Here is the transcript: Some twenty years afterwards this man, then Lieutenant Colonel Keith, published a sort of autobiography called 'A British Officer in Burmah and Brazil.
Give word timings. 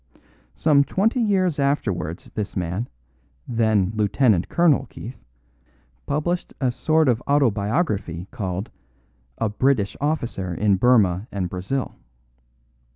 Some 0.55 0.83
twenty 0.83 1.21
years 1.21 1.59
afterwards 1.59 2.31
this 2.33 2.57
man, 2.57 2.89
then 3.47 3.91
Lieutenant 3.93 4.49
Colonel 4.49 4.87
Keith, 4.87 5.23
published 6.07 6.55
a 6.59 6.71
sort 6.71 7.07
of 7.07 7.21
autobiography 7.29 8.27
called 8.31 8.71
'A 9.37 9.49
British 9.49 9.95
Officer 10.01 10.55
in 10.55 10.77
Burmah 10.79 11.27
and 11.31 11.51
Brazil. 11.51 11.93